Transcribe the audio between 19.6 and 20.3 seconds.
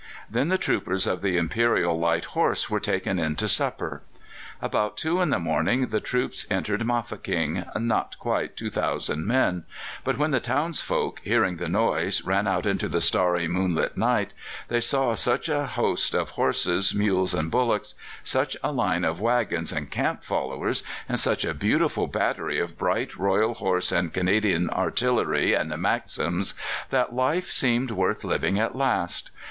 and camp